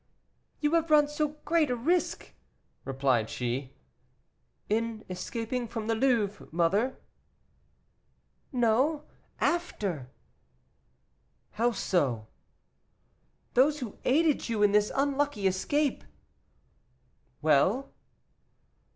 "You 0.61 0.73
have 0.73 0.89
run 0.89 1.07
so 1.07 1.27
great 1.45 1.69
a 1.69 1.75
risk," 1.75 2.33
replied 2.85 3.29
she. 3.29 3.75
"In 4.67 5.05
escaping 5.11 5.67
from 5.67 5.85
the 5.85 5.93
Louvre, 5.93 6.47
mother?" 6.51 6.97
"No, 8.51 9.03
after." 9.39 10.09
"How 11.51 11.71
so?" 11.71 12.25
"Those 13.53 13.79
who 13.79 13.99
aided 14.03 14.49
you 14.49 14.63
in 14.63 14.71
this 14.71 14.91
unlucky 14.95 15.45
escape" 15.45 16.03
"Well?" 17.43 17.93